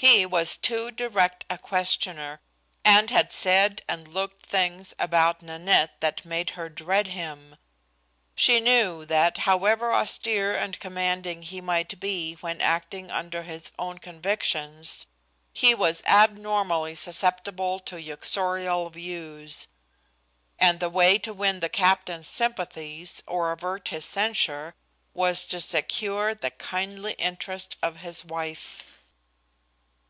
He 0.00 0.24
was 0.24 0.56
too 0.56 0.92
direct 0.92 1.44
a 1.50 1.58
questioner, 1.58 2.38
and 2.84 3.10
had 3.10 3.32
said 3.32 3.82
and 3.88 4.06
looked 4.06 4.46
things 4.46 4.94
about 4.96 5.42
Nanette 5.42 6.00
that 6.00 6.24
made 6.24 6.50
her 6.50 6.68
dread 6.68 7.08
him. 7.08 7.56
She 8.36 8.60
knew 8.60 9.04
that, 9.06 9.38
however 9.38 9.92
austere 9.92 10.54
and 10.54 10.78
commanding 10.78 11.42
he 11.42 11.60
might 11.60 11.98
be 11.98 12.34
when 12.34 12.60
acting 12.60 13.10
under 13.10 13.42
his 13.42 13.72
own 13.76 13.98
convictions, 13.98 15.08
he 15.52 15.74
was 15.74 16.04
abnormally 16.06 16.94
susceptible 16.94 17.80
to 17.80 17.96
uxorial 17.96 18.90
views, 18.92 19.66
and 20.60 20.78
the 20.78 20.88
way 20.90 21.18
to 21.18 21.34
win 21.34 21.58
the 21.58 21.68
captain's 21.68 22.28
sympathies 22.28 23.24
or 23.26 23.50
avert 23.50 23.88
his 23.88 24.04
censure, 24.04 24.76
was 25.12 25.44
to 25.48 25.60
secure 25.60 26.36
the 26.36 26.52
kindly 26.52 27.14
interest 27.14 27.76
of 27.82 27.96
his 27.96 28.24
wife. 28.24 28.84